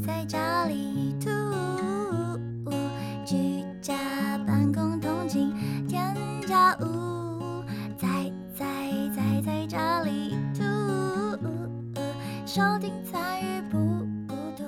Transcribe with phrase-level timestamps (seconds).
[0.00, 1.28] 在家里吐，
[3.26, 5.52] 居家办公通勤
[5.88, 6.14] 添
[6.46, 7.64] 加物，
[7.98, 8.64] 宅在
[9.14, 10.62] 在在家里吐，
[12.46, 13.78] 收听参与不
[14.28, 14.64] 孤独。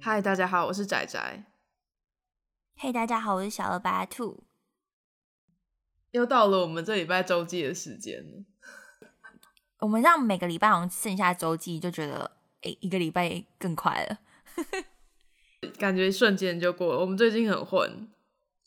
[0.00, 1.44] 嗨，大家好，我是仔仔，
[2.76, 4.42] 嘿大家好，我是小二八兔。
[6.10, 8.44] 又到了我们这礼拜周记的时间了。
[9.80, 12.35] 我们让每个礼拜好像剩下周记，就觉得
[12.66, 14.18] 诶、一个礼拜更快了，
[15.78, 17.00] 感觉瞬间就过了。
[17.00, 18.08] 我们最近很混，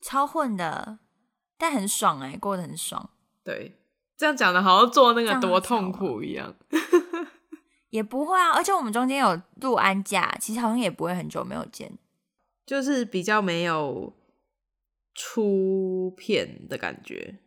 [0.02, 1.00] 超混的，
[1.58, 3.10] 但很爽哎、过得很爽。
[3.44, 3.78] 对，
[4.18, 6.56] 这样讲的好像做那个多痛苦一样。
[7.90, 11.98] 也不会啊，而且我们中间有录安假，其实好像也不会很久没有见。
[12.66, 14.14] 就是比较没有
[15.16, 17.40] 出片的感觉。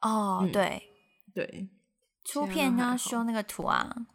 [0.00, 0.90] 哦，嗯对，
[1.32, 1.68] 对，
[2.24, 4.06] 出片呢都还好修那个图啊，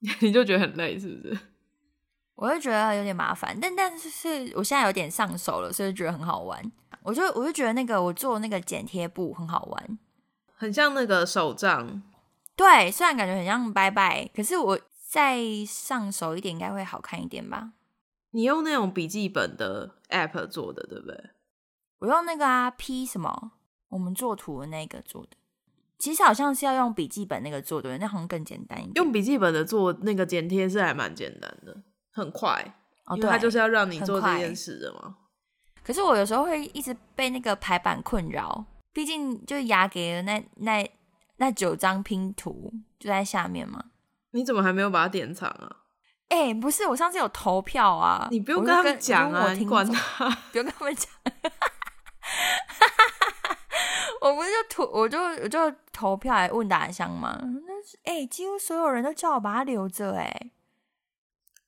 [0.20, 1.38] 你就觉得很累，是不是？
[2.36, 6.70] 我就觉得有点麻烦，但但是是我现在有点上手了，所以觉得很好玩。
[7.02, 9.98] 我就我就觉得那个我做那个剪贴布很好玩，
[10.54, 12.02] 很像那个手账，
[12.56, 17.72] 对，虽然感觉很像拜拜，可是我再上手一点应该会好看一点吧。
[18.32, 21.30] 你用那种笔记本的 app 做的，对不对？
[22.00, 23.52] 我用那个啊 P 什么，
[23.88, 25.36] 我们做图的那个做的，
[25.98, 28.92] 其实好像是要用笔记本那个做的，那好像更简单一点。
[28.96, 31.74] 用笔记本的做那个剪贴是还蛮简单的，
[32.12, 32.74] 很快，
[33.06, 35.16] 哦，对，因为它就是要让你做这件事的嘛。
[35.82, 40.90] 可是我有时候会一直被那个排版困扰，毕竟就牙给了那那
[41.36, 43.84] 那九张拼图就在下面嘛。
[44.32, 45.76] 你怎么还没有把它典藏啊？
[46.28, 50.28] 哎、不是，我上次有投票啊，你不用跟跟他们讲啊，你我我听众管他。
[50.50, 51.08] 不用跟他们讲。
[54.20, 55.58] 我不是就投，我就我就
[55.92, 57.38] 投票来问答箱嘛。
[57.42, 60.50] 那是哎、几乎所有人都叫我把它留着，哎，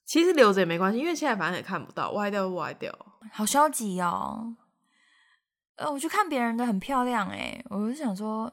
[0.05, 2.92] 其实留着也没关系，因为现在反正也看不到，歪掉就歪掉。
[3.32, 4.56] 好消极哦。
[5.77, 8.52] 呃，我去看别人的很漂亮，哎，我就想说，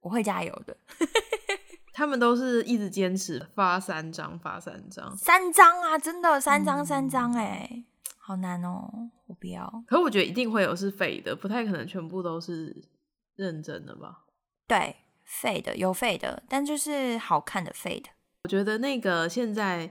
[0.00, 0.76] 我会加油的。
[1.92, 5.16] 他们都是一直坚持发三张，发三张。
[5.16, 7.84] 三张啊，真的三张三嗯张，哎，
[8.18, 8.88] 好难哦，
[9.26, 9.82] 我不要。
[9.84, 12.80] 可我觉得一定会有是废的，不太可能全部都是
[13.38, 14.24] 认真的吧？
[14.66, 18.10] 对，废的有废的，但就是好看的废的。
[18.42, 19.86] 我觉得那个现在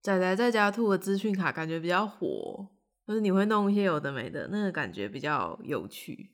[0.00, 2.66] 仔仔在家兔的资讯卡感觉比较火，
[3.06, 6.32] 就是你会弄一些有的没的，那个感觉比较有趣，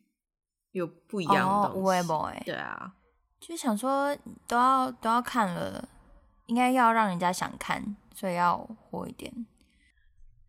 [0.71, 2.45] 有不一样的哦，东西。
[2.45, 2.95] 对啊，
[3.41, 4.17] 就想说
[4.47, 5.89] 都要都要看了，
[6.47, 8.57] 应该要让人家想看，所以要
[8.91, 9.47] 火一点。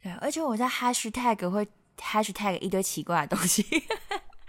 [0.04, 1.68] 对，而且我在 hashtag 会
[1.98, 3.64] hashtag 一堆奇怪的东西，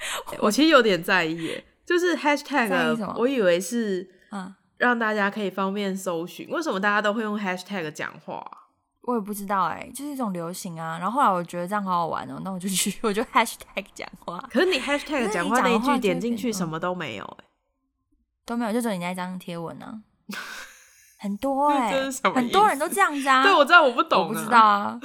[0.40, 8.58] 我其实有点在意，就是 hashtag，么我以为是嗯，让大家可以方便搜寻，为什么大家都会用 hashtag 讲话啊？
[9.02, 10.98] 我也不知道哎、就是一种流行啊。
[10.98, 17.44] 然后后来我觉得这样好好玩哦、那我就去 我就 hashtag 讲话可是你 hashtag 讲话那一句点进去什么都没有，哎，
[18.44, 20.02] 都没有，就只有你那张贴文啊，
[21.18, 21.92] 很多哎、
[22.34, 23.42] 很多人都这样子啊。
[23.42, 24.58] 对，我知道，我不懂，我不知道。
[24.60, 25.00] 啊，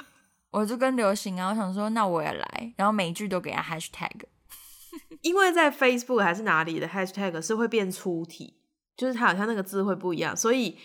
[0.51, 4.11] 我就跟流行啊，我想说那我也来，然后每一句都给他 hashtag。
[5.21, 8.55] 因为在 Facebook 还是哪里的 hashtag 是会变粗体，
[8.95, 10.77] 就是它好像那个字会不一样，所以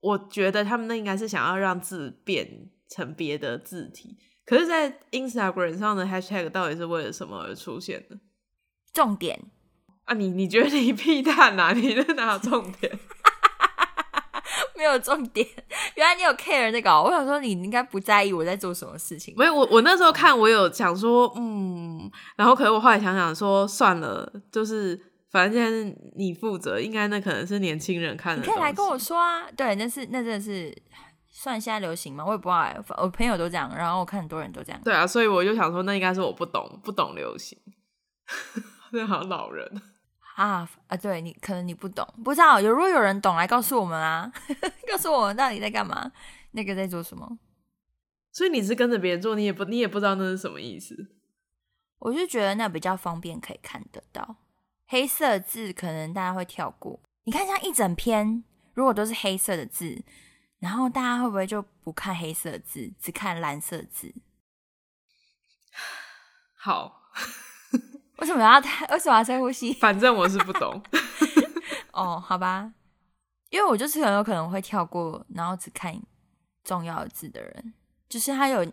[0.00, 4.18] 我觉得他们那应该是想要让字变成别的字体。
[4.44, 8.18] 可是，在 Instagram 上的 hashtag 到底是为了什么而出现的？
[8.92, 9.50] 重点
[10.04, 11.72] 啊你，你觉得你屁蛋啊？
[11.74, 12.98] 你在哪有重点？
[14.76, 15.46] 没有重点，
[15.94, 19.34] 原来你有 care 那个哦、我想说你应该不在意我在做什么事情。
[19.36, 25.00] 没有，我我那时候看，我有想说，嗯，然后可是我后来想想说，算了，就是
[25.30, 28.42] 反正现在是你负责，应该那可能是年轻人看的。
[28.44, 30.74] 你可以来跟我说啊，对，那是那真的是
[31.30, 32.24] 算现在流行吗？
[32.24, 34.80] 我也不知道哎、我朋友都这样，然后我看很多人都这样。
[34.84, 37.58] 对啊，所以我就想说，那应该是我不懂，不懂流行，
[38.92, 39.82] 那 好像老人。
[40.36, 40.96] 啊啊！
[40.96, 44.30] 对你可能你不懂，不知道有如果有人懂来告诉我们啊，
[44.86, 46.12] 告诉我们到底在干嘛，
[46.52, 47.38] 那个在做什么。
[48.32, 50.94] 所以你是跟着别人做，你也不你也不知道那是什么意思。
[51.98, 54.36] 我就觉得那比较方便，可以看得到。
[54.86, 58.44] 黑色字可能大家会跳过，你看像一整篇，
[58.74, 60.04] 如果都是黑色的字，
[60.58, 64.14] 然后大家会不会就不看黑色字，只看蓝色字？
[66.54, 67.00] 好，
[68.18, 69.72] 为什么要太 为什么要深呼吸？
[69.74, 70.82] 反正我是不懂。
[71.92, 72.72] 哦，好吧，
[73.50, 76.00] 因为我就是很有可能会跳过，然后只看
[76.64, 77.74] 重要的字的人。
[78.08, 78.64] 就是他有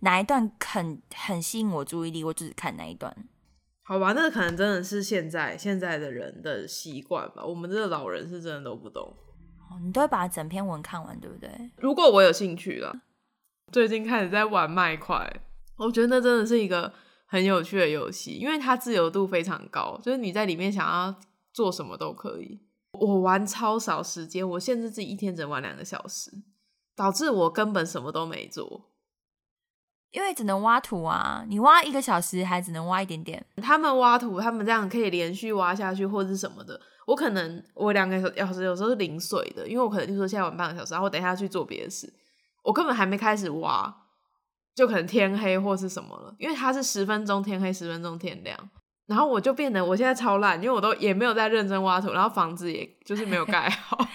[0.00, 3.14] 哪一段很很吸引我注意力，我就只看那一段。
[3.84, 7.42] 好吧，那可能真的是现在现在的人的习惯吧。
[7.44, 9.16] 我们这个老人是真的都不懂。
[9.70, 11.50] 哦，你都会把整篇文看完，对不对？
[11.78, 12.94] 如果我有兴趣了，
[13.72, 15.40] 最近开始在玩麦块，
[15.76, 16.92] 我觉得那真的是一个
[17.32, 21.14] 很有趣的游戏，因为它自由度非常高，就是你在里面想要
[21.50, 22.60] 做什么都可以。
[22.92, 26.30] 我玩超少时间，我限制自己一天只能玩两个小时，
[26.94, 28.90] 导致我根本什么都没做。
[30.10, 33.42] 因为只能挖土啊，你挖一个小时还只能挖一点点。
[33.62, 36.78] 他们挖土，他们这样可以连续挖下去，或者是什么的。
[37.06, 42.12] 我可能我两个小时有时候是零碎的，因为我可能就说现在玩半个小时，然后等一下去做别的事，
[42.62, 44.01] 我根本还没开始挖，
[44.74, 46.34] 就可能天黑或是什么了。
[46.38, 48.58] 因为它是十分钟天黑，十分钟天亮，
[49.06, 53.98] 然后我就变得我现在超烂，因为我都也没有在认真挖土，然后房子也就是没有盖好。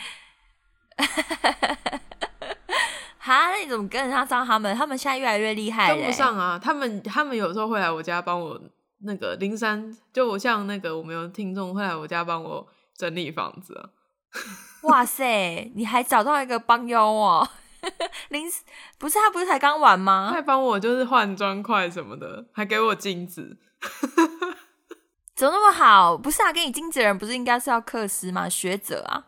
[3.19, 4.74] 哈，那你怎么跟得上他们？
[4.74, 6.57] 他们现在越来越厉害，跟不上啊！
[6.57, 8.57] 他们他们有时候会来我家帮我
[9.01, 12.65] 那个灵山，就我像那个我们有听众会来我家帮我
[12.95, 13.89] 整理房子啊。
[14.88, 17.45] 哇塞，你还找到一个帮佣哦！
[18.30, 18.48] 林
[18.98, 20.32] 不是他不是才刚玩吗？
[20.34, 23.58] 还帮我就是换砖块什么的，还给我金子，
[25.36, 26.18] 怎么那么好？
[26.18, 28.48] 不是啊，给你金子的人不是应该是要克斯吗？
[28.50, 29.26] 学者啊，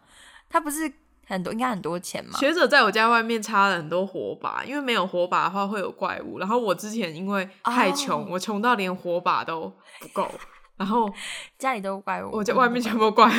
[0.50, 0.92] 他不是。
[1.30, 2.40] 很多应该很多钱吗。
[2.40, 6.40] 学者在我家外面插了很多火把，因为没有火把的话会有怪物。
[6.40, 10.28] 然后我之前因为太穷，我穷到连火把都不够，
[10.75, 11.07] 然后
[11.60, 13.31] 家里都怪物，我家外面全部怪物，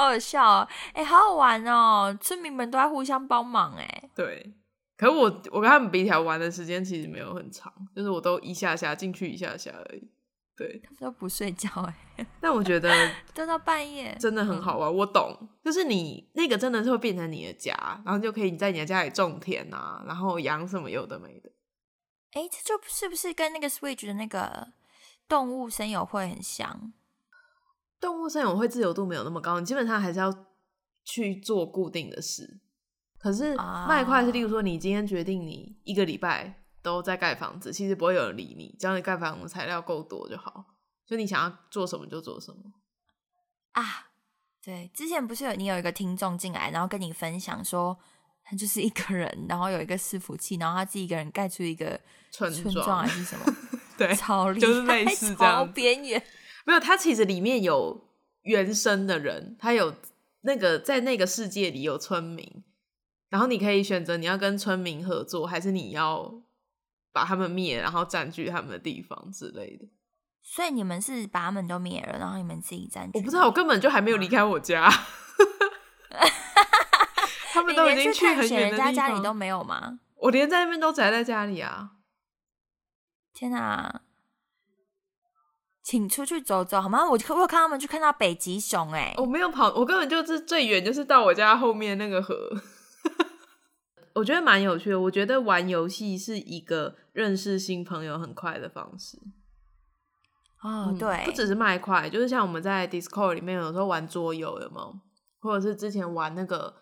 [0.00, 2.16] 好好笑哎，好好玩哦！
[2.20, 4.10] 村民们都在互相帮忙哎。
[4.14, 4.54] 对，
[4.96, 10.10] 可是我我跟他们比起来玩的时间其实没有很长，就是我都一下下进去一下下而已。
[10.56, 11.70] 对，他们都不睡觉
[12.16, 12.90] 哎，但我觉得
[13.34, 14.94] 都到半夜真的很好玩。
[14.94, 17.74] 我懂，就是你那个真的是会变成你的家，
[18.04, 21.50] 然后就可以你在你的家里种田啊，然后养什么有的没的。
[22.32, 24.68] 哎，这就是不是跟那个 Switch 的那个
[25.28, 26.92] 动物声友会很像？
[28.00, 30.34] 动物森友会自由度没有那么高，你基本上还是要
[31.04, 32.60] 去做固定的事。
[33.18, 33.54] 可是
[33.86, 36.56] 卖块是，例如说你今天决定你一个礼拜。
[36.82, 40.64] 都在盖房子，其实不会有人理你，只要你盖房子材料够多就好。
[41.06, 42.72] 就你想要做什么就做什么
[43.72, 44.06] 啊。
[44.64, 47.98] 对，之前不是有你有一个听众进来，然后跟你分享说，
[48.42, 52.00] 他就是一个人，然后有一个伺服器，然后他自己一个人盖出一个
[52.30, 53.44] 村庄还是什么？
[53.98, 56.22] 对，超厉害，就是类似这样边缘。
[56.64, 58.08] 没有，它其实里面有
[58.42, 59.94] 原生的人，他有
[60.42, 62.64] 那个在那个世界里有村民，
[63.28, 66.42] 然后你可以选择你要跟村民合作，还是你要。
[67.12, 69.84] 把他们灭，然后占据他们的地方之类的。
[70.42, 73.18] 所以你们是把他们都灭了，然后你们自己占据？
[73.18, 74.88] 我不知道，我根本就还没有离开我家。
[77.52, 79.98] 他们都已经去很远的地方，家里都没有吗？
[80.18, 81.90] 我连在那边都宅在家里啊！
[83.34, 84.02] 天哪，
[85.90, 87.00] 请出去走走好吗？
[87.00, 92.32] 我我有看他们去看到北极熊，哎，我没有跑，我根本就是最远就是到我家后面那个河。
[94.14, 95.00] 我觉得蛮有趣的。
[95.00, 99.18] 我觉得玩游戏是一个认识新朋友很快的方式。
[100.62, 104.94] 哦，对，不只是卖快，就是像我们在 Discord 里面有时候玩桌游，有有？
[105.40, 106.72] 或者是之前玩那个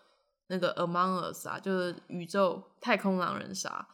[0.49, 3.87] 那个 Among Us 啊，就是宇宙太空狼人杀，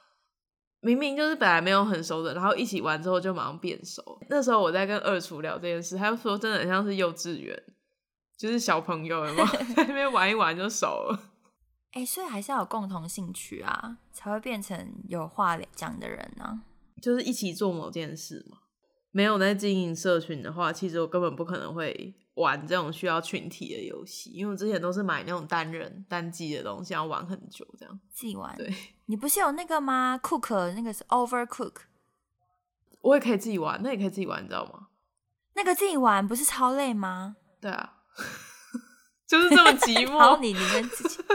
[0.85, 4.19] 明明就是本来没有很熟的，然后一起玩之后就马上变熟。
[4.29, 7.59] 那时候我在跟二厨聊这件事，他就说真的很像是幼稚园，
[8.37, 9.45] 就是小朋友有有
[9.75, 11.19] 在那边玩一玩就熟了。
[11.93, 16.61] 哎，所以还是要有共同兴趣啊，才会变成有话讲的人呢。
[17.01, 18.59] 就是一起做某件事嘛。
[19.11, 27.99] 没有在经营社群的话，其实我根本不可能会玩这种需要群体的游戏，因为我之前都是买那种单人单机的东西，要玩很久这样。
[28.13, 28.55] 自己玩？
[28.55, 28.73] 对。
[29.07, 31.75] 你不是有那个吗？Cook 那个是 Overcook，
[33.01, 34.87] 我也可以自己玩，那也可以自己玩，你知道吗？
[35.53, 37.37] 那个自己玩不是超累吗？
[37.61, 37.93] 对啊，
[39.25, 40.17] 就是这么寂寞。
[40.19, 41.23] 好，你你们自己。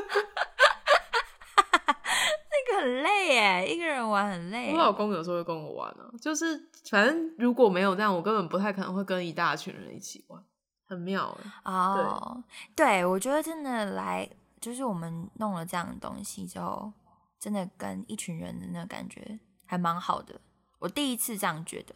[2.53, 4.73] 那个很累耶，一个人玩很累。
[4.73, 10.43] 我老公有时候会跟我玩啊，就是反正如果没有这样，我根本不太可能会跟一大群人一起玩，
[10.91, 11.73] 很妙哎。
[11.73, 12.43] 哦，
[12.75, 14.29] 对，我觉得真的来，
[14.61, 16.93] 就是我们弄了这样的东西之后，
[17.39, 20.41] 真的跟一群人的那感觉还蛮好的。
[20.81, 21.95] 我第一次这样觉得。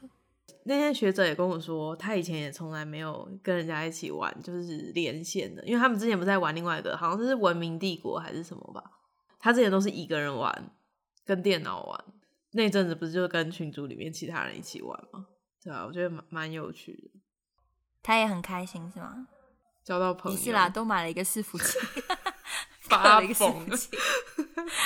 [0.67, 8.83] 那天学者也跟我说，他以前也从来没有跟人家一起玩，就是连线的，因为他们之前不在玩另外一个，好像是文明帝国还是什么吧。
[9.41, 10.71] 他之前都是一个人玩，
[11.25, 12.05] 跟电脑玩。
[12.53, 15.27] 那阵子不是就跟群组里面其他人一起玩吗？
[15.63, 17.21] 对啊，我觉得蛮蛮有趣的。
[18.05, 19.27] 他也很开心是吗？
[19.83, 20.39] 交到朋友。
[20.39, 21.79] 是啦，都买了一个伺服器，
[22.83, 23.89] 发了一个伺服器，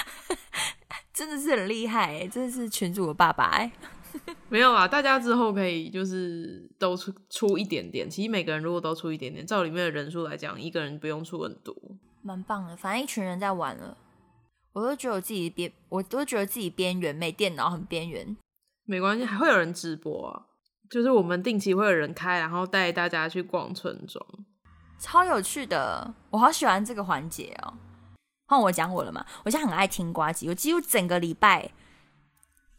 [1.13, 2.29] 真的是很厉害哎！
[2.29, 3.71] 真的是群主的爸爸哎。
[4.49, 8.09] 没有啊，大家之后可以就是都出出一点点。
[8.09, 11.75] 其实每个人如果都出一点点，照里面的人数来讲，一个人不用出很多。
[12.23, 13.97] 蛮棒的，反正一群人在玩了，
[14.73, 18.37] 我都觉得我自己边，我都觉得自己边缘，没电脑很边缘。
[18.85, 20.47] 没关系，还会有人直播啊，
[20.91, 24.25] 就是我们定期会有人开，然后带大家去逛村庄，
[24.99, 27.75] 超有趣的，我好喜欢这个环节哦。
[28.47, 31.71] 换我讲我了嘛，我现在很爱听瓜机，我几乎整个礼拜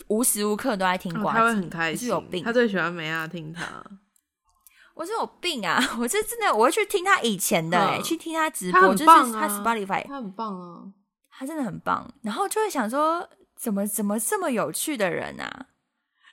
[0.07, 2.09] 无时无刻都在听瓜机，他会很开心。
[2.09, 3.63] 我是有病，他最喜欢梅亚听他。
[4.95, 5.79] 我是有病啊！
[5.97, 10.83] 我是真的，我会去听他以前的，哎，去听他直播，就是他 Spotify，他很棒啊，
[11.29, 12.11] 他真的很棒。
[12.21, 15.67] 然后就会想说，怎么怎么这么有趣的人啊？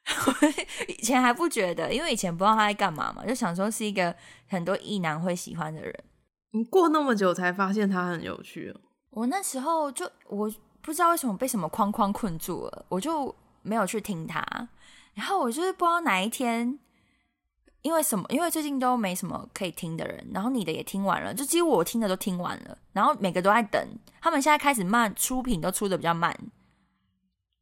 [0.89, 4.15] 以前还不觉得，因为以前不知道他在干嘛嘛，就想说是一个
[4.47, 5.95] 很多异男会喜欢的人。
[6.53, 8.81] 你过那么久才发现他很有趣哦。
[9.11, 14.43] 我那时候就我不知道为什么被什么框框困住了，我就没有去听他。
[15.15, 16.79] 然后我就是不知道哪一天。
[17.83, 18.25] 因为什么？
[18.31, 23.81] 因为最近都没什么可以听的人，然后你的也听完了，就几乎我听的都听完了，然后每个都在等。
[24.21, 26.37] 他们现在开始慢出品，都出的比较慢。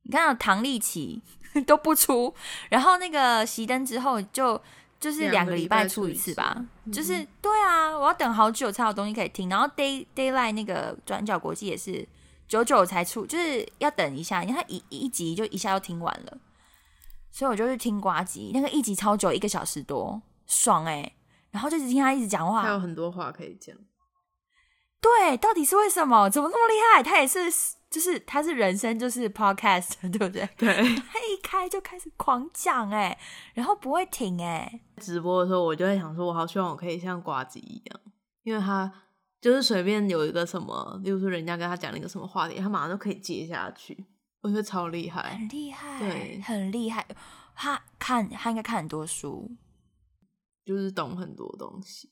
[0.04, 1.20] 你看唐立奇
[1.66, 2.34] 都不出，
[2.70, 4.60] 然后那个熄灯之后就
[4.98, 9.48] 就是两个礼拜出一次吧，就是对啊，我要等好久才有东西可以听。
[9.48, 12.08] 然后 Day Daylight 那个转角国际也是
[12.48, 16.38] 久久才出，就是要等一下，因为它一一集就一下就听完了。
[17.30, 21.12] 所以我就去听瓜集，那个一集超久，一个小时多，爽哎！
[21.50, 23.74] 然后就只听他一直讲话，他有很多话可以讲。
[25.04, 26.30] 对，到底是为什么？
[26.30, 27.02] 怎么那么厉害？
[27.02, 27.38] 他也是，
[27.90, 30.48] 就是他是人生就是 podcast， 对不对？
[30.56, 30.74] 对，
[31.12, 33.18] 他一开就开始狂讲哎，
[33.52, 34.80] 然后不会停哎。
[34.96, 38.00] 直播的时候，我就在想说，我好希望我可以像瓜子一样，
[38.44, 38.90] 因为他
[39.42, 44.06] 就是随便有一个什么，例如说人家跟他讲了一个什么话题，他马上就可以接下去。
[44.40, 47.06] 我觉得超厉害，很厉害，对，很厉害。
[47.54, 49.50] 他看，他应该看很多书，
[50.64, 52.08] 就是懂很多东西。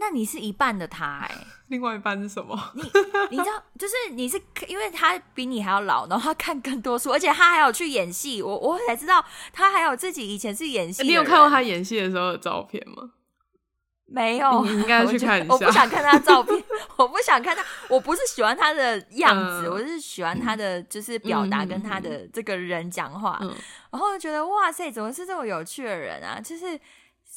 [0.00, 1.34] 那你是一半的他哎，
[1.68, 2.56] 另外一半是什么？
[2.74, 2.82] 你
[3.30, 8.40] 你知道，就是你是因为他比你还要老，然后他看更多书，而且他还有去演戏。
[8.40, 11.02] 我我才知道他还有自己以前是演戏。
[11.02, 13.10] 你有看过他演戏的时候的照片吗？
[14.10, 15.52] 没有，你应该去看一下。
[15.52, 16.64] 我不想看他照片，
[16.96, 17.62] 我不想看他。
[17.90, 23.38] 我不是喜欢他的样子，我是喜欢他的就是表达跟他的这个人讲话。
[23.90, 26.40] 然后觉得哇塞，怎么是这么有趣的人啊？
[26.40, 26.80] 就是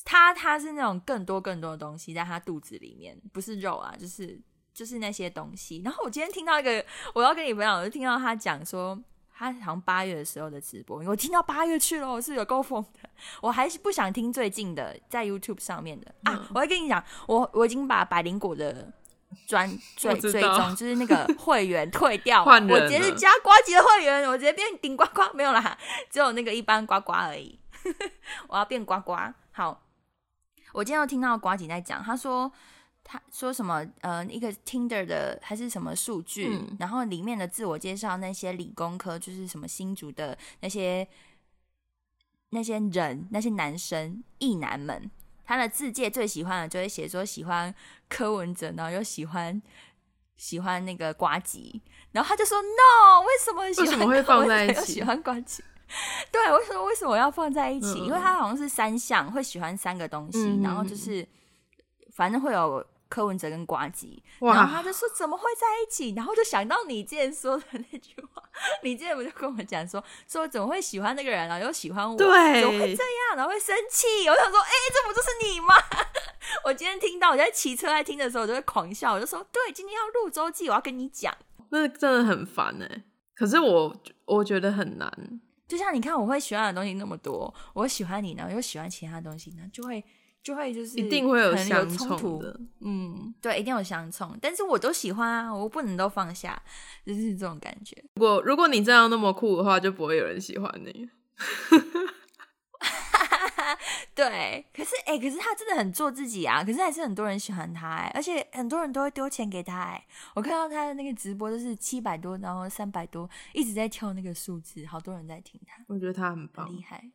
[0.06, 4.40] 他，他是那种更多更多的东西在他肚子里面，不是肉啊，就是
[4.74, 5.82] 就是那些东西。
[5.84, 9.00] 然后我今天听到一个，我要跟你分享，我就听到他讲说。
[9.34, 13.10] 他好像八月的时候的直播，我听到八月去了，我是有够疯的。
[13.42, 16.48] 我还是不想听最近的在 YouTube 上面的啊！
[16.54, 18.94] 我会跟你讲，我我已经把百灵果的
[19.48, 19.68] 专
[19.98, 25.76] 最最终就是那个 会员退掉，我直接是加瓜吉的会员，我直接变顶呱呱没有啦，
[26.12, 27.60] 只有那个一般呱呱而已。
[28.48, 29.16] 我要变呱呱。
[29.52, 29.84] 好，
[30.74, 32.52] 我今天又听到瓜姐在讲，她说。
[33.04, 33.84] 他说什么？
[34.02, 36.56] 呃，一个 Tinder 的还是什么数据？
[36.80, 41.06] 然后里面的自我介绍，那些理工科就是什么新竹的那些
[42.52, 45.10] 那些人，那些男生异男们，
[45.44, 47.74] 他的字界最喜欢的就会写说喜欢
[48.08, 49.60] 柯文哲，然后又喜欢
[50.38, 51.82] 喜欢那个瓜吉，
[52.12, 54.94] 然后他就说 No，为什么为什么会放在一起？
[54.94, 55.64] 喜欢瓜吉？
[56.32, 58.00] 对，为什么为什么要放在一起？
[58.00, 61.28] 因为他好像是三项会喜欢三个东西，然后就是
[62.14, 62.86] 反正会有。
[63.12, 66.14] 柯文哲跟瓜吉，然后他就说怎么会在一起？
[66.16, 68.42] 然后就想到你之前说的那句话，
[68.84, 73.36] 你之前不就跟我讲说说怎么会喜欢那个人，然后又喜欢我，对，怎么会这样？
[73.36, 74.08] 然后会生气？
[74.30, 75.76] 我想说，哎，这不就是你吗？
[76.64, 81.36] 我今天听到我在骑车在听的时候，我就会狂笑，我就说，对，今天要录周记，我要跟你讲，
[81.72, 83.04] 那真的很烦哎。
[83.36, 83.94] 可是我
[84.24, 85.12] 我觉得很难，
[85.72, 90.04] 就像你看，我会喜欢的东西那么多，我喜欢你呢，又喜欢其他东西呢，就会。
[90.44, 96.60] 就会就是一定会有相冲的，嗯，对，一定有相冲，但是我都喜欢啊，我不能都放下，
[97.06, 97.96] 就是这种感觉。
[98.16, 101.08] 如果如果你这样那么酷的话，就不会有人喜欢你。
[104.16, 110.06] 对，可是哎，可是他真的很做自己啊，可是还是很多人喜欢他哎，而且很多人都会丢钱给他哎。
[110.36, 115.84] 我看到他的那个直播都是七百多，然后三百多，一直在跳那个数字，好多人在听他。
[115.88, 117.12] 我觉得他很棒，厉害。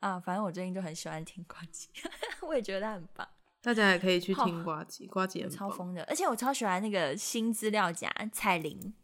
[0.00, 1.88] 啊，反正我最近就很喜欢听瓜机，
[2.46, 3.28] 我也觉得他很棒。
[3.60, 8.94] 大家也可以去听瓜机，瓜机超疯的，而且我超喜欢那个新资料夹彩铃，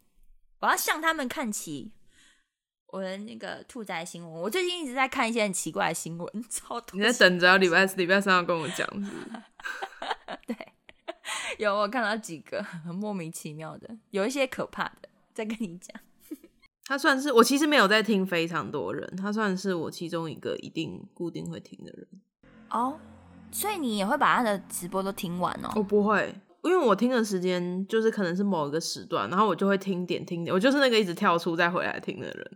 [0.61, 1.91] 我要向他们看齐。
[2.95, 8.87] 我的那个兔仔新闻，我最近一直在看一些很奇怪的新闻， 超你在等着礼拜四、礼拜三要跟我讲？
[10.47, 10.55] 对，
[11.57, 15.93] 有我看到几个很莫名其妙的，有一些可怕的，再跟你讲。
[16.87, 22.07] 他算是我其实没有在听非常多人，他算是我其中一个一定固定会听的人。
[22.69, 22.97] 哦，
[23.51, 25.73] 所以你也会把他的直播都听完哦？
[25.75, 26.33] 我不会，
[26.63, 32.51] 因为我听的时间就是可能是某一个时段，然后我就会听点听点，我就是那个一直跳出再回来听的人。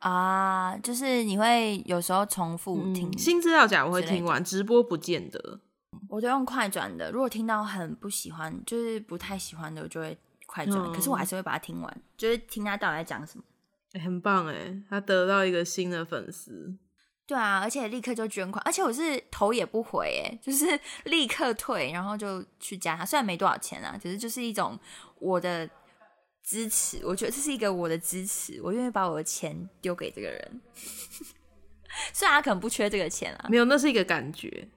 [0.00, 5.60] 啊，就是你会有时候重复听、嗯新资料夹我会听完，直播不见得。
[6.08, 7.12] 我都用快转的。
[7.12, 10.78] 如果听到很不喜欢，就是不太喜欢的，我就会快转。
[10.78, 13.44] 嗯可是我还是会把它听完，就是听他到底在讲什么。
[13.92, 16.74] 欸很棒哎，他得到一个新的粉丝。
[17.26, 20.66] 对啊，而且立刻就捐款，而且我是头也不回，哎，就是
[21.04, 23.04] 立刻退，然后就去加他。
[23.04, 24.76] 虽然没多少钱啊，只是就是一种
[25.20, 25.68] 我的
[26.50, 27.00] 支持。
[27.04, 30.60] 我觉得这是一个我的支持，我愿意把我的钱丢给这个人。
[32.12, 34.68] 虽然他可能不缺这个钱啊，没有，那是一个感觉，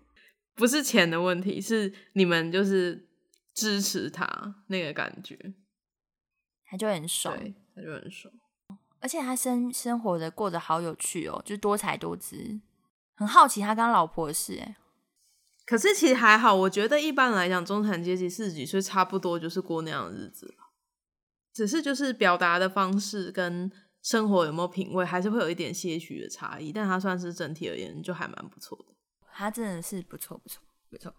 [0.53, 3.08] 不是钱的问题，是你们就是
[3.56, 5.56] 支持他那个感觉，
[6.70, 7.36] 他就很爽。
[7.36, 8.32] 对，他就很爽。
[9.00, 12.62] 而且他生生活的过得好有趣哦，就多才多姿。
[13.15, 14.75] 很好奇他跟他老婆的事，哎，
[15.65, 20.62] 可是其实还好，我觉得一般来讲，中产阶级四十几岁差不多就是过那样的日子了，
[21.54, 28.94] 只是就是表达的方式跟生活有没有品味，还是会有一点些许的差异，但它算是整体而言就还蛮不错的。
[29.32, 31.14] 它真的是不错不错不错。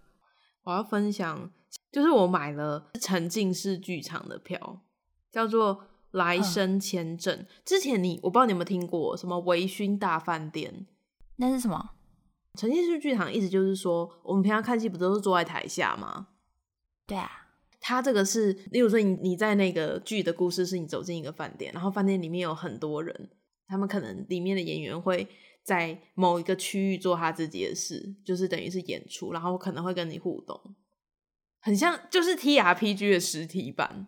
[0.64, 1.50] 我要分享，
[1.92, 4.82] 就是我买了沉浸式剧场的票，
[5.30, 7.46] 叫做来生签证。
[7.64, 10.86] 之前你我不知道你有没有听过什么微醺大饭店。
[11.36, 11.90] 那是什么？
[12.56, 16.28] 沉浸式剧场意思就是说，我们平常看戏不都是坐在台下吗？
[17.06, 17.43] 对啊，
[17.86, 23.28] 它这个是，例如说你你在那个剧的故事是你走进一个饭店，然后饭店里面有很多人，
[23.66, 25.28] 他们可能里面的演员会
[25.62, 30.58] 在某一个区域做他自己的事，就是等于是演出，然后可能会跟你互动，
[31.60, 34.06] 很像就是 T R P G 的实体版。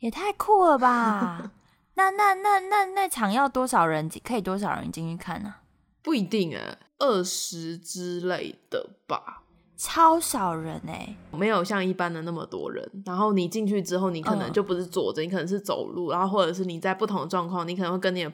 [0.00, 1.52] 也太酷了吧！
[1.96, 4.06] 那那那那那场要多少人？
[4.22, 5.54] 可以多少人进去看呢、
[6.02, 9.44] 不一定啊，二十之类的吧，
[9.78, 12.84] 超少人哎、没有像一般的那么多人。
[13.06, 18.32] 然后你进去之后，你可能嗯就不是坐着，你可能是走路，然后或者是你在不同的状况，你可能会跟你的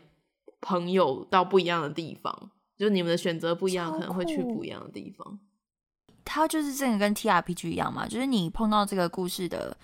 [0.62, 5.38] 朋友到不一样的地方，就是你们的选择不一样，可能会去不一样的地方。
[6.24, 9.76] 它就是这个跟 T R P G 一样嘛，就是你碰到这个故事的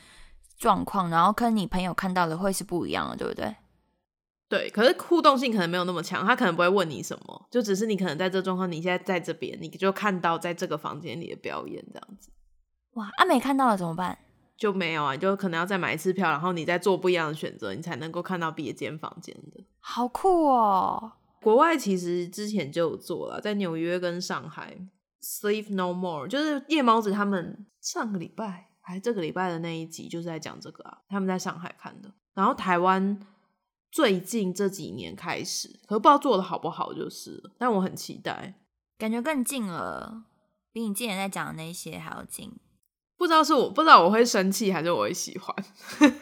[0.56, 3.54] 状况，然后跟你朋友看到的会是不一样的，对不对？
[4.50, 12.30] 对，可是互动性可能没有那么强，他可能不会问你什么，就只是你可能在这状况，你现在在这边，你就看到在这个房间里的表演这样子。
[12.94, 14.18] 哇，啊美看到了怎么办？
[14.58, 19.64] 就没有啊，你就可能要再买一次票，然后你再做不一样的选择，你才能够看到别间房间的。
[19.78, 21.12] 好酷哦！
[21.40, 24.76] 国外其实之前就有做了，在纽约跟上海
[25.22, 32.12] ，Sleep No More 就是夜猫子他们上个礼拜还是这个礼拜的那一集就是在讲这个啊，他们在上海看的。
[32.34, 33.18] 然后台湾
[33.90, 38.55] 最近这几年开始，可不知道做的好不好就是了，但我很期待。
[38.96, 40.24] 感觉更近了，
[40.72, 42.53] 比你之前在讲的那些还要近。
[43.16, 45.55] 不知道是我不知道我会生气还是我会喜欢。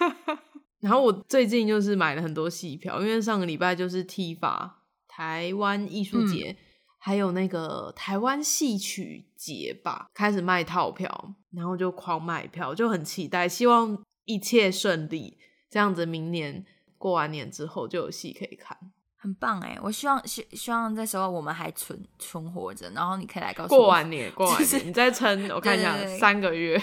[0.80, 6.56] 然后我最近就是买了很多戏票，因为上个礼拜就是 T 法台湾艺术节，
[6.98, 15.36] 还有那个台湾戏曲节吧，开始卖套票，然后就狂买票，就很期待，希望一切顺利，
[15.68, 16.64] 这样子明年
[16.98, 18.76] 过完年之后就有戏可以看。
[19.20, 19.76] 很棒哎！
[19.82, 23.80] 我希望希希望这时候我们还存存活着，然后你可以来告诉我。
[23.80, 26.80] 过完年，过完就是年，你再撑，我 看一下三个月。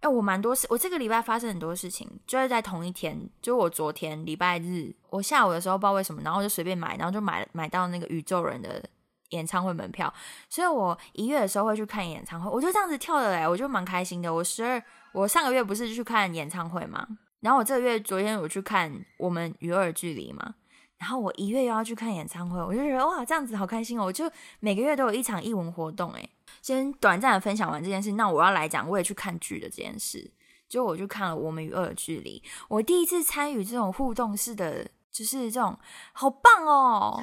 [0.00, 8.82] 哎、我蛮多事，我这个礼拜发生很多事情，就是在同一天，就我昨天礼拜日，我下午的时候不知道为什么，然后就随便买，然后就买买到那个宇宙人的
[9.30, 10.12] 演唱会门票，
[10.48, 14.32] 所以我一月的时候会去看演唱会，我就这样子跳的嘞，我就蛮开心的。
[14.32, 17.06] 我十二，我上个月不是去看演唱会嘛，
[17.40, 20.54] 然后我这个月昨天我去看我们与二距离嘛，
[20.98, 24.04] 然后我一月又要去看演唱会，我就觉得哇，这样子好开心哦！
[24.04, 30.32] 我就每个月都有一场艺文活动，诶，先短暂的分享完这件事，那我要来讲我也去看剧的这件事。
[30.68, 35.74] 就我去看了《我们与恶的距离》，我第一次参与这种互动式的，就是这种
[36.12, 37.22] 好棒哦！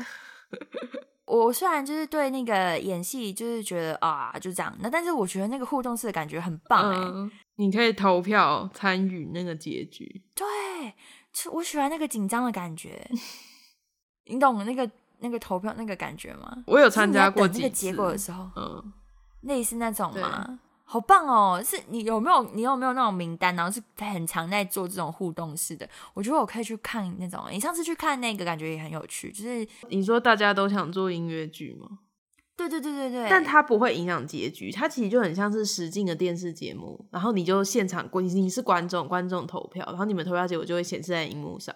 [1.26, 10.24] 我虽然就是对那个演戏就是觉得啊就这样，那但是我觉得那个互动式的感觉很棒哎、嗯，你可以投票参与那个结局。
[10.36, 10.46] 对，
[11.52, 13.10] 我喜欢那个紧张的感觉，
[14.28, 14.90] 你懂那个
[15.20, 16.64] 那个投票那个感觉吗？
[16.68, 18.94] 我有参加过那个结果的时候，嗯，
[19.42, 20.60] 类似那种吗？
[20.88, 21.64] 好棒哦！
[21.66, 23.56] 是你有没有你有没有那种名单？
[23.56, 27.44] 然后是很常在做这种互动式的，我觉得我可以去看那种。
[27.50, 32.00] 你上次去看那个，感觉也很有趣，就是你说大家都想做音乐剧吗？
[32.58, 41.76] 对对对对对，但它不会影响结局，它其实就很像是实境的电视节目，然后你就现场观，你是观众，观众投票，然后你们投票结果就会显示在荧幕上，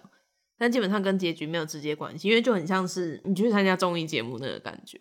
[0.56, 4.98] 但基本上跟结局没有直接关系，因为就很像是你去参加综艺节目那个感觉。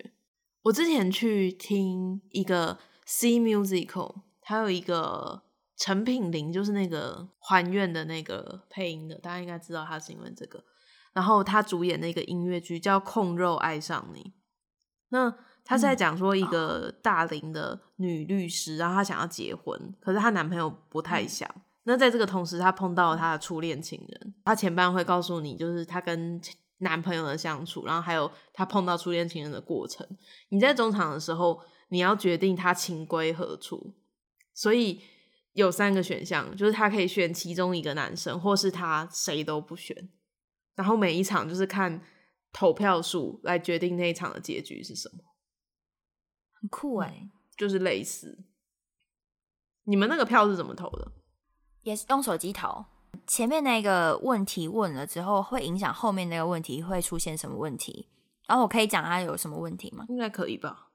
[0.64, 5.44] 我之前去听一个 C musical，它有一个
[5.78, 10.66] 陈品玲，就是那个还愿的那个配音的，大家应该知道他是因为这个。
[11.14, 14.22] 然后他主演那个音乐剧叫《控肉爱上你》，
[15.10, 15.34] 那
[15.70, 21.48] 他是在讲说一个大龄的女律师，然后她想要结婚，可是她男朋友不太想。
[21.84, 24.34] 那在这个同时，她碰到了她的初恋情人。
[24.44, 26.42] 她前半会告诉你，就是她跟
[26.80, 30.04] 男朋友的相处，然后还有她碰到初恋情人的过程。
[30.50, 33.94] 你在中场的时候，你要决定她情归何处。
[34.56, 35.00] 所以
[35.54, 40.10] 有三个选项，就是她可以选其中一个男生，或是她谁都不选。
[40.74, 42.02] 然后每一场就是看
[42.52, 45.20] 投票数来决定那一场的结局是什么，
[46.60, 48.38] 很酷哎，就是类似。
[49.84, 51.12] 你们那个票是怎么投的？
[51.84, 52.86] 也是用手机投。
[53.26, 58.08] 前面那个问题问了之后，会影响后面那个问题会出现什么问题？
[58.48, 60.06] 然后我可以讲它有什么问题吗？
[60.10, 60.90] 应该可以吧。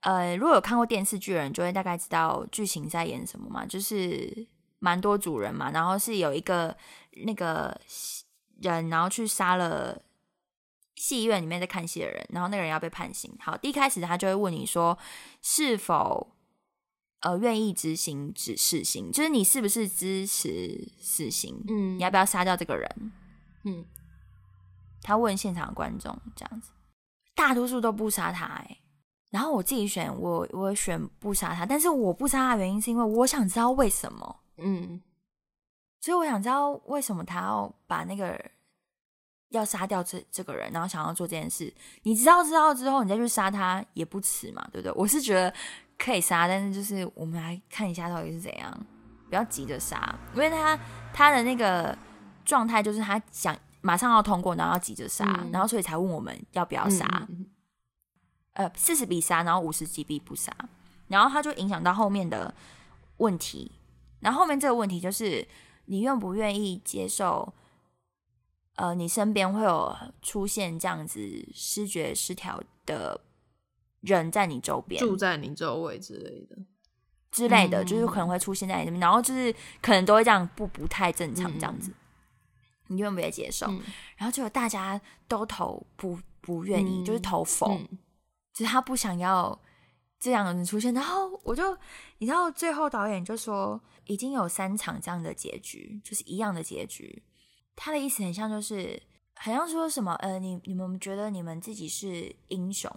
[0.00, 3.64] 呃，如果有看过电视剧的人，就会大概知道剧情在演什么嘛。
[3.66, 4.46] 就是
[4.78, 6.76] 蛮多主人嘛，然后是有一个
[7.24, 7.80] 那个。
[8.60, 10.00] 人，然后去杀了
[11.02, 13.36] 戏院里面在看戏的人，然后那个人要被判刑。
[13.40, 14.96] 好，第一开始他就会问你说，
[15.42, 16.36] 是否
[17.22, 21.60] 呃愿意执行指示刑，就是你是不是支持死刑？
[21.66, 23.12] 嗯，你要不要杀掉这个人？
[23.64, 23.84] 嗯，
[25.02, 26.70] 他问现场观众这样子，
[27.34, 28.44] 大多数都不杀他。
[28.44, 28.78] 哎，
[29.30, 34.40] 然后我自己选，我我选不杀他，但是我不杀他的原因是因为我想知道为什么。
[34.58, 35.02] 嗯。
[36.00, 38.40] 所以我想知道为什么他要把那个
[39.52, 41.72] 要杀掉这这个人，然后想要做这件事。
[42.02, 44.92] 你知道知道之后，你再去杀他也不迟嘛，对不对？
[44.96, 45.54] 我是觉得
[45.96, 48.86] 可以杀，但是就是我们来看一下到底是怎样，
[49.28, 50.78] 不要急着杀，因为他
[51.12, 51.96] 他的那个
[52.44, 57.06] 状态就是他想马上要通过，然后要急着杀，然后所以才问我们要不要杀。
[58.54, 60.52] 呃，四十比杀，然后五十几比不杀，
[61.08, 62.54] 然后他就影响到后面的
[63.18, 63.72] 问题。
[64.20, 65.46] 然后后面这个问题就是。
[65.86, 67.52] 你愿不愿意接受？
[68.76, 71.20] 呃，你身边会有出现这样子
[71.54, 73.20] 视觉失调的
[74.00, 76.56] 人在你周边，住在你周围之类的，
[77.30, 81.92] 之类的，就是可能会出现在你边，然后就是可能都会这样不不太正常这样子。
[82.88, 83.66] 你愿不愿意接受？
[84.16, 87.78] 然后就大家都投不不愿意，就是投否，
[88.52, 89.58] 就是他不想要
[90.18, 90.92] 这样的人出现。
[90.92, 91.76] 然后我就，
[92.18, 93.80] 你知道，最后导演就说。
[94.06, 97.22] 已经有三场这样的结局，就是一样的结局。
[97.76, 99.02] 他的意思很像，就是
[99.34, 102.90] 好像说什么，呃，你你们觉得你们自己是英雄，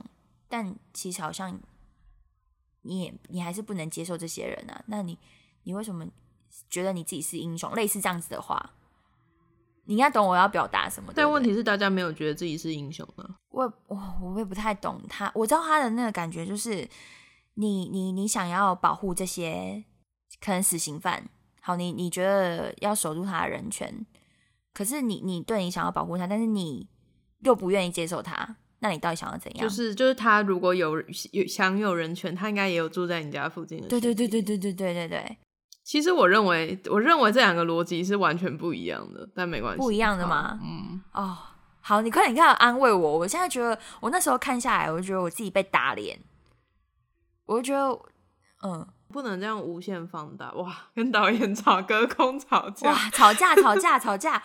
[0.47, 1.59] 但其实好像
[2.81, 4.83] 你也你还是不能接受这些人啊。
[4.87, 5.17] 那你
[5.63, 6.07] 你为什么
[6.69, 7.73] 觉得你自己是英雄？
[7.73, 8.73] 类似这样子的话，
[9.85, 11.11] 你应该懂我要表达什么。
[11.15, 13.35] 但问题是，大家没有觉得自己是英雄呢。
[13.49, 15.31] 我我我也不太懂他。
[15.35, 16.87] 我知道他的那个感觉，就是
[17.55, 19.83] 你你你想要保护这些。
[20.41, 21.29] 可能死刑犯，
[21.61, 24.05] 好，你你觉得要守住他的人权，
[24.75, 26.85] 可是你你对你想要保护他，但是你
[27.39, 29.65] 又不愿意接受他，那你到底想要怎样？
[29.65, 33.87] 就是就是他如果有有享有人权，他应该也有住在你家附近的。
[33.87, 35.37] 对对对对对对对对对。
[35.83, 39.77] 其实我认为，我认为这两个逻辑是完全不一样的，但没关系。
[39.79, 40.59] 不一样的吗？
[40.61, 41.01] 嗯。
[41.13, 41.37] 哦，
[41.79, 43.17] 好，你快点，你快安慰我。
[43.19, 46.19] 我现在觉得，我那时候看下来，我就觉得我自己被打脸，
[47.45, 47.99] 我就觉得，
[48.67, 48.85] 嗯。
[49.11, 50.75] 不能这样无限放大哇！
[50.93, 53.09] 跟导演吵，隔空吵架哇！
[53.11, 54.41] 吵架，吵架，吵架，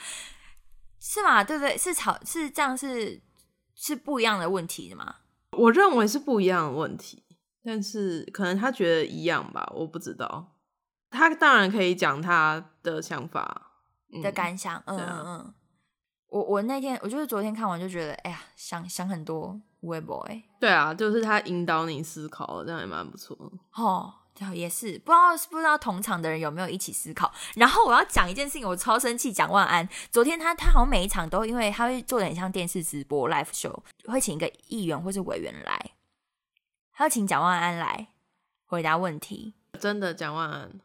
[1.00, 1.42] 是吗？
[1.42, 1.76] 对不对？
[1.76, 3.20] 是吵，是这样，是
[3.74, 5.16] 是不一样的问题的吗？
[5.52, 7.24] 我认为是不一样的问题，
[7.64, 10.56] 但是可能他觉得一样吧，我不知道。
[11.10, 13.72] 他当然可以讲他的想法
[14.22, 15.54] 的感想，嗯嗯嗯。
[16.28, 20.44] 我我那天，我就是昨天看完就觉得，哎呀，想想很多微博哎。
[20.60, 23.36] 对啊，就是他引导你思考，这样也蛮不错。
[23.74, 24.14] 哦。
[24.54, 27.32] 也是不知道不知道同场的人有没有一起思考。
[27.54, 29.30] 然后我要讲一件事情，我超生气。
[29.32, 35.92] 蒋万安昨天他他好像每一场都因为他会做的很像电视直播 live show，会请一个议员或是委员来，
[36.92, 38.08] 他要请蒋万安来
[38.66, 39.54] 回答问题。
[39.78, 40.80] 真的蒋万安，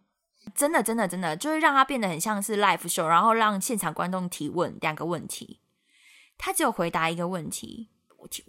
[0.54, 5.60] 真的真的真的就是让他变得很像是 live show，然后让现场观众提问两个问题，
[6.38, 7.90] 他只有回答一个问题。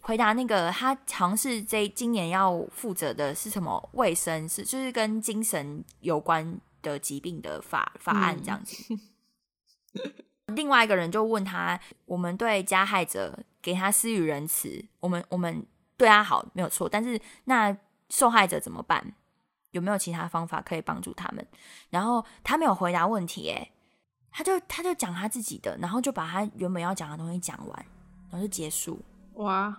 [0.03, 8.95] 回答那个，他好像是这今年要负责的是什么卫生，是就是跟精神有关的疾病的法法案这样 子。
[10.55, 17.77] 另外一个人就问他：我们对加害者给他施予仁慈，我们我们对他好没有错，但是那
[18.09, 19.15] 受害者怎么办？
[19.73, 21.47] 有没有其他方法可以帮助他们？
[21.91, 23.73] 然后他没有回答问题，诶，
[24.31, 27.87] 他就他就讲他自己的，然后就把他原本要讲的东西讲完，
[28.31, 28.99] 然后就结束。
[29.37, 29.77] 哇，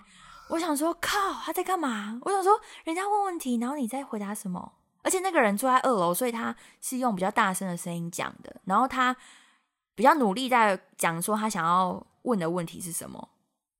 [0.49, 2.19] 我想说，靠，他在干嘛？
[2.23, 4.73] 我想说，人家问问题，然后你在回答什么？
[5.03, 9.15] 而且那个人坐在二楼，所以他是用比较大声的声音讲的，然后他
[9.95, 13.29] 比较努力在讲说他想要问的问题是什么，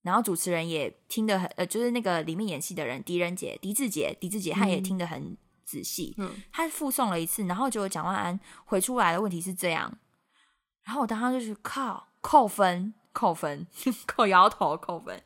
[0.04, 6.16] 然后主持人也听得很，呃，就是那个里面演戏的人，狄仁杰、狄志杰、狄志杰，他也听得很仔细。
[6.18, 9.98] 嗯，他复诵了一次，然后结果蒋万安回出来的问题是这样，
[10.84, 13.68] 然后我当时就是靠扣分，扣分，
[14.08, 15.22] 扣摇头，扣分。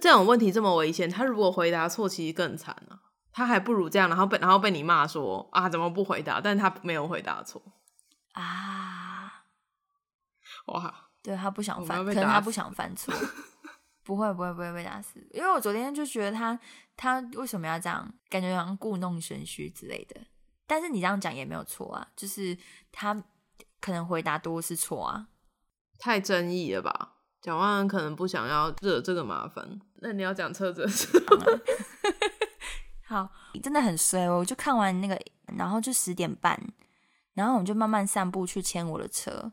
[0.00, 3.00] 这种问题这么危险，他如果回答错，其实更惨啊。
[3.32, 6.40] 他还不如这样，然后被然后被你骂说啊，怎么不回答？
[6.40, 7.62] 但是他没有回答错
[8.32, 9.44] 啊！
[10.66, 13.12] 哇，对他不想犯，可能他不想犯错，
[14.02, 15.20] 不会不会不会被打死。
[15.34, 16.58] 因为我昨天就觉得他
[16.96, 20.18] 他为什么要这样，感觉好像故弄玄虚之类的。
[20.66, 22.56] 但是你这样讲也没有错啊，就是
[22.90, 23.14] 他
[23.80, 25.28] 可能回答多是错啊。
[25.98, 27.16] 太争议了吧？
[27.42, 29.80] 蒋万安可能不想要惹这个麻烦。
[30.00, 31.08] 那你要讲车子的事，
[33.06, 33.28] 好，
[33.62, 34.38] 真的很衰哦！
[34.38, 35.18] 我就看完那个，
[35.56, 36.60] 然后就十点半，
[37.34, 39.52] 然后我们就慢慢散步去牵我的车。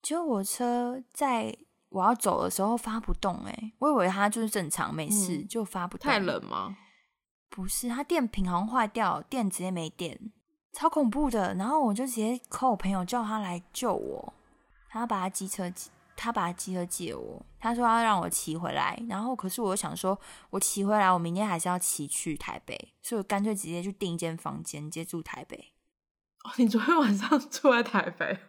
[0.00, 1.56] 结果我车在
[1.90, 6.10] 我要走的时候发不动、欸，我以为它就是正常没事，嗯就发不动。
[6.10, 6.76] 太冷吗？
[7.48, 10.18] 不是，它电瓶好像坏掉，电直接没电，
[10.72, 11.54] 超恐怖的。
[11.54, 14.32] 然后我就直接 call 我朋友叫他来救我，
[14.88, 15.90] 他把他机车借，
[16.22, 18.96] 他把他机车借我，他说要让我骑回来。
[19.08, 20.16] 然后可是我又想说，
[20.50, 25.72] 我骑回来，我明天还是要骑去台北，所以我干脆直接去订一间房间，直接住台北，
[26.44, 28.38] 哦你昨天晚上 住在台北？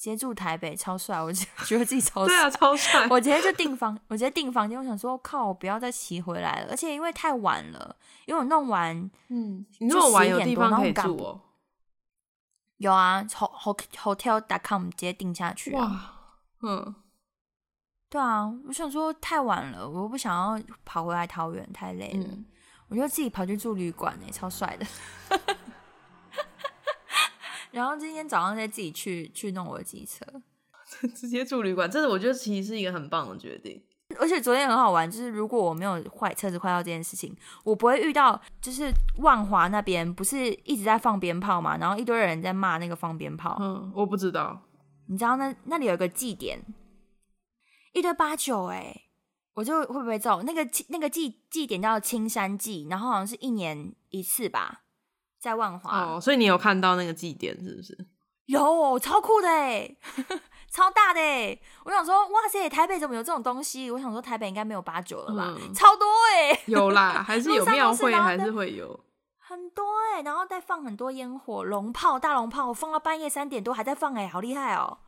[0.00, 2.34] 直接住台北，超帅，我就觉得自己超帅。
[2.34, 3.06] 对啊，超帅。
[3.10, 4.78] 我直接就订房，我直接订房间。
[4.78, 6.68] 我想说，靠，我不要再骑回来了。
[6.70, 8.96] 而且因为太晚了，因为我弄完
[9.28, 11.40] 嗯，你那么晚有地方可以住哦、
[12.78, 15.84] 有啊，hot hotel.com 直接订下去、啊。
[15.84, 16.14] 哇，
[16.62, 16.94] 嗯，
[18.10, 22.24] 对啊，我想说太晚了，我又不想要跑回来桃园，太累了。
[22.24, 22.44] 嗯
[22.88, 24.84] 我就自己跑去住旅馆呢、超帅的。
[27.70, 30.26] 然后今天早上再自己去去弄我的机车，
[31.14, 33.80] 直接住旅馆，这是我觉得其实是一个很棒的决定。
[34.18, 44.60] 而且昨天很好玩，就是如果我没有坏车子坏到这件事情，我不会遇到就是万华那边不是一直在放鞭炮嘛，然后一堆人在骂那个放鞭炮，嗯，我不知道，
[45.06, 46.60] 你知道那那里有一个祭典，
[47.92, 49.02] 一堆八九哎，
[49.54, 54.82] 我就会不会走那个祭那个祭祭典叫青山祭，然后好像是一年一次吧，
[55.38, 58.06] 在万华、哦，所以你有看到那个祭典是不是？
[58.46, 59.96] 有超酷的哎，
[60.70, 63.90] 超大的哎，我想说哇塞，台北怎么有这种东西？
[63.90, 68.98] 我想说台北应该没有八九了吧，嗯超多哎，有啦，还是有庙会，还是会有。
[69.38, 74.98] 很多哎、然后再放很多烟火、龙炮、大龙炮，放到半夜三点多还在放哎、好厉害哦！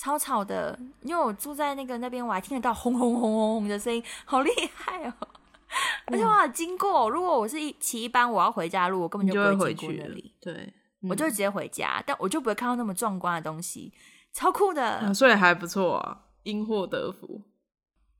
[0.00, 5.12] 超吵的，因为我住在那个那边，我还听得到轰轰轰轰轰的声音，好厉害哦！
[6.10, 10.54] 而且我还经过，如果我是一骑一班，我要回家路，我根本就不会回过那里，，对，
[11.02, 13.92] 嗯我就会直接回家，但我就不会看到那么壮观的东西，
[14.32, 17.42] 超酷的，啊所以还不错啊，因祸得福。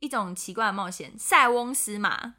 [0.00, 2.34] 一种奇怪的冒险，塞翁失马，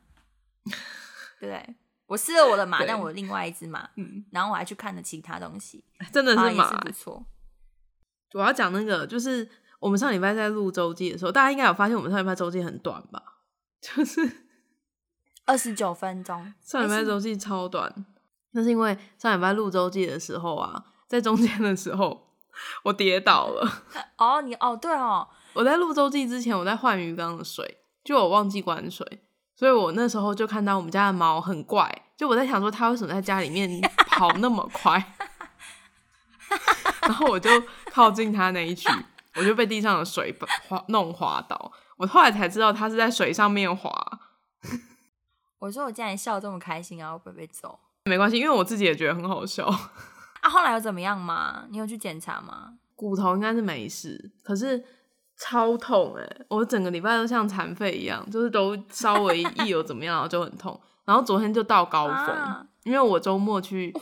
[1.40, 1.76] 对不对？
[2.06, 7.26] 我失了我的马，但我有另外一只马，嗯，然后我还去看了其他东西，真的是马欸、是不错。
[8.34, 9.48] 我要讲那个，就是
[9.80, 13.22] 我们上礼拜在录周记的时候，大家应该有发现我们上礼拜周记很短吧？
[13.82, 14.46] 就是
[15.46, 18.06] 二十九分钟，上礼拜周记超短，
[18.52, 22.28] 那是因为上礼拜录周记的时候啊，在中间的时候
[22.84, 23.84] 我跌倒了。
[24.18, 29.06] 哦，你哦，对哦，我在录周记之前，我在换鱼缸的水，就我忘记关水，
[29.56, 35.16] 所以我那时候就看到我们家的猫很怪，就我在想说它为什么在家里面跑那么快，
[37.02, 37.50] 然后我就
[37.92, 38.88] 靠近他那一区，
[39.36, 41.72] 我就被地上的水把滑弄滑倒。
[41.98, 43.92] 我后来才知道他是在水上面滑，
[45.60, 49.66] 我说我竟然笑这么开心啊，我会不会被揍没关系，因为我自己也觉得很好笑。
[50.42, 50.50] 啊？
[50.50, 51.66] 后来有怎么样吗？
[51.70, 52.74] 你有去检查吗？
[52.96, 54.84] 骨头应该是没事，可是
[55.38, 63.94] 超痛哎、我整个礼拜都像残废一样，就是都稍微一有怎么样然后就很痛， 然后昨天就到高峰，啊因为我周末去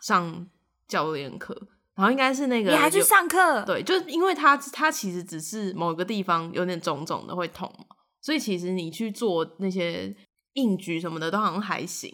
[0.00, 0.48] 上
[0.88, 1.56] 教练课，
[1.96, 3.62] 然后应该是那个你还去上课？
[3.64, 7.84] 对，就是因为它它其实只是某个地方有点肿肿的会痛嘛，
[8.20, 10.14] 所以其实你去做那些
[10.54, 12.12] 硬举什么的都好像还行。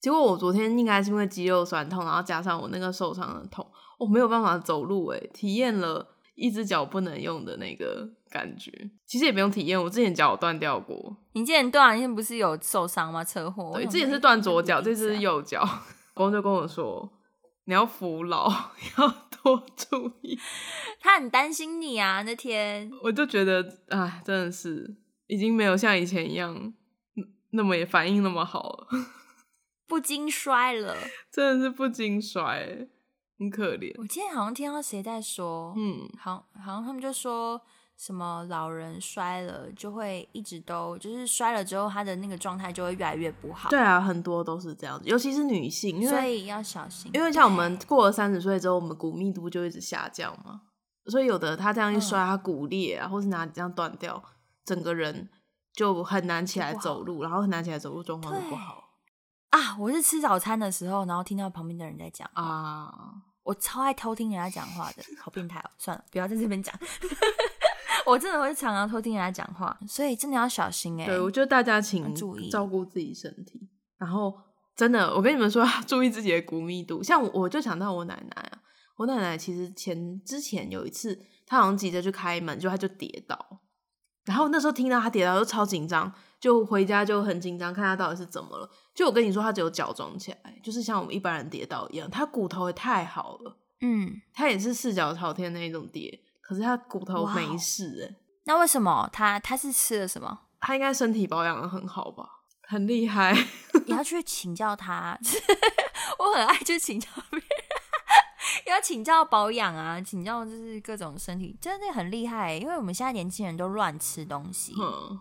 [0.00, 3.66] 结果我昨天应该是因为肌肉酸痛，然后加上我那个受伤的痛，
[3.98, 8.70] 我没有办法走路、欸，体验了一只脚不能用的那个感觉。
[9.06, 13.24] 其实也不用体验，我之前脚有断掉过，你之前断，你之前不是有受伤吗？
[13.24, 13.70] 车祸？
[13.70, 15.60] 我对，想之前是断左脚，这只是右脚。
[16.12, 17.10] 公 公就跟我说，
[17.64, 18.48] 你要服老，
[18.98, 19.08] 要
[19.42, 20.38] 多注意。
[21.00, 24.96] 他很担心你啊，那天我就觉得，哎，真的是
[25.26, 26.72] 已经没有像以前一样
[27.50, 28.88] 那么也反应那么好了，
[29.86, 30.96] 不经摔了，
[31.30, 32.88] 真的是不经摔，
[33.38, 33.92] 很可怜。
[33.98, 37.60] 我今天好像听到谁在说，嗯，好，好像他们就说
[37.96, 43.70] 什么老人摔了就会一直都就是摔了之后，他的那个状态就会越来越不好。
[43.70, 47.10] 对啊，很多都是这样子，尤其是女性，因为所以要小心。
[47.14, 50.62] 因为像我们过了三十岁之后，我们骨密度就一直下降嘛，
[51.06, 54.22] 所以有的他这样一摔，他骨裂啊，或是哪里这样断掉，
[54.64, 55.30] 整个人
[55.72, 58.82] 就很难起来走路，然后很难起来走路，状况就不好
[59.50, 63.22] 啊，我是吃早餐的时候，然后听到旁边的人在讲，啊。
[63.44, 65.68] 我超爱偷听人家讲话的，好变态哦！
[65.76, 66.74] 算了，不要在这边讲。
[68.06, 72.48] 我真的会常常偷听人家讲话，所以真的要小心哎、对，我觉得大家请注意。
[72.50, 74.34] 照顾自己身体，然后
[74.76, 77.02] 真的，我跟你们说， 注意自己的骨密度。
[77.02, 78.58] 像我，我就想到我奶奶啊，
[78.96, 83.60] 我奶奶其实前之前有一次，她好像急着去开门，就她就跌倒，
[84.24, 88.68] 然后那时候听到她跌倒就超紧张，就回家就很紧张，看她到底是怎么了。
[88.94, 100.40] 就我跟你说，她只有脚肿起来，就是像我们一般人跌倒一样，她骨头也太好了，嗯，她也是四脚朝天那一种跌，可是他骨头没事哎、那为什么他他是吃了什么？
[100.60, 102.28] 他应该身体保养的很好吧，
[102.68, 103.32] 很厉害。
[103.86, 105.18] 你要去请教他。
[106.18, 107.48] 我很爱去请教别人，
[108.66, 112.58] 要请教保养啊，请教就是各种身体，真的很厉害欸。
[112.58, 115.18] 因为我们现在年轻人都乱吃东西，嗯，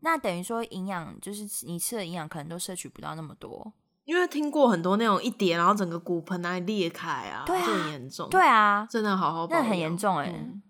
[0.00, 3.72] 那等于说营养就是你吃的营养可能都摄取不到那么多。
[4.04, 8.28] 因为听过很多那种一跌，然后整个骨盆那里裂开啊，对啊就很严重。
[8.30, 10.62] 对，啊，真的好好保那，很严重哎、嗯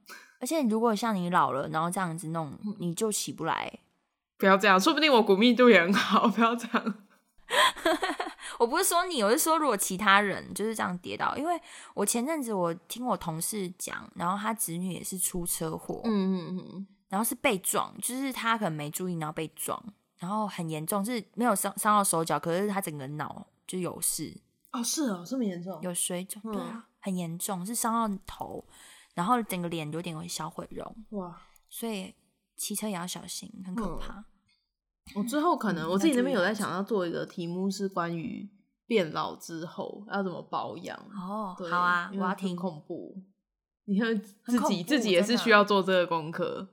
[0.43, 3.71] 而且如果像你老了，然后这样子弄，你就起不来。
[4.39, 6.95] 不要这样，说不定我骨密度也很好，不要这样。
[8.59, 11.61] 我不是说你，我是说如果其他人就是这样跌倒，因为
[11.93, 19.79] 我前阵子我听我同事讲，然后他侄女也是出车祸，嗯嗯嗯，然后是被撞，就是他可能没注意，然后被撞，
[20.21, 25.81] 然后很严重，是没有伤伤到手脚，可是他整个脑就有事，哦，是哦，这么严重？
[25.83, 28.65] 有水肿，嗯对啊，很严重，是伤到头，
[29.15, 31.41] 然后整个脸有点小毁容，哇！
[31.69, 32.15] 所以
[32.55, 34.25] 骑车也要小心，很可嗯怕。
[35.17, 38.49] 我之后可能、嗯我自己那边有在想要做一个题目，是关于
[38.87, 40.97] 变老之后要怎么保养。
[41.17, 42.55] 哦，对好啊，我要听。
[42.55, 43.17] 恐怖。
[43.87, 46.69] 你看自己自己也是需要做这个功课。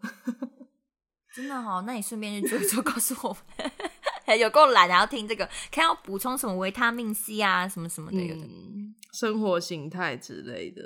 [1.38, 3.72] 真的哦，那你顺便去做一做， 告诉我们。
[4.40, 8.18] 有够懒，还要听这个，看要补充什么维他命 C 啊，什么什么的。
[8.18, 10.82] 有的嗯，生活形态之类的。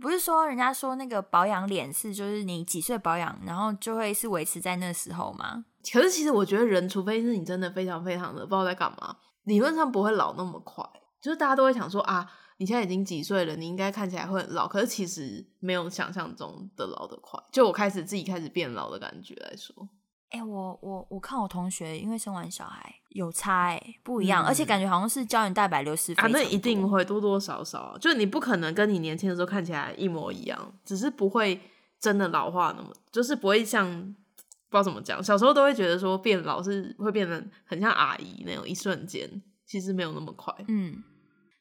[0.00, 5.64] 不是说人家说那个保养脸是，就是你几岁保养，然后就会是维持在那时候吗？
[5.92, 10.82] 可是其实我觉得人，除非是你真的非常非常的不知道在干嘛，理论上不会老那么快。
[11.20, 12.28] 就是大家都会想说啊，
[12.62, 14.68] 你现在已经几岁了，你应该看起来会很老。
[14.68, 17.42] 可是其实没有想象中的老得快。
[17.50, 19.88] 就我开始自己开始变老的感觉来说，
[20.30, 31.60] 哎、我我我看我同学因为生完小孩有差哎、不一样，嗯而且感觉好像是胶原蛋白流失啊，那一定多会多多少少啊，就你不可能跟你年轻的时候看起来一模一样，只是不会
[31.98, 39.28] 真的老化那么，就是不会像不知道怎么讲，小时候都会觉得说变老是会变得很像阿姨那种一瞬间，
[39.66, 40.54] 其实没有那么快。
[40.68, 41.02] 嗯，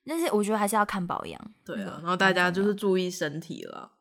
[0.06, 1.40] 但是我觉得还是要看保养。
[1.64, 3.92] 对啊，然后大家就是注意身体了，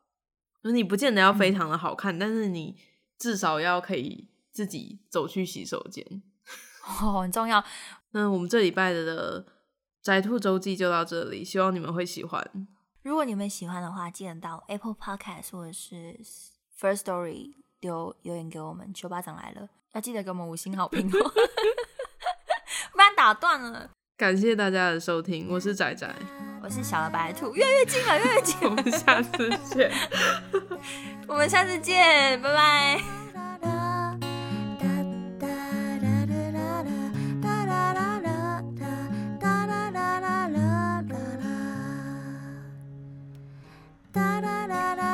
[0.63, 2.77] 就是你不见得要非常的好看，但是你
[3.17, 6.05] 至少要可以自己走去洗手间。
[7.01, 7.63] 哦，很重要。
[8.11, 9.45] 那我们这礼拜的
[10.01, 12.67] 宅兔周记就到这里，希望你们会喜欢。
[13.03, 16.19] 如果你们喜欢的话，记得到 Apple Podcast 或者是
[16.79, 18.91] First Story 留留言给我们。
[18.93, 21.09] 九巴掌来了，要记得给我们五星好评哦，
[22.91, 23.89] 不然打断了。
[24.21, 26.07] 感谢大家的收听，我是仔仔，
[26.61, 28.69] 我是小白兔，越来越近了，越来越近我。
[28.69, 29.91] 们下次见。
[31.25, 33.01] 我们下次见，拜拜。
[44.13, 45.10] 哒啦啦啦。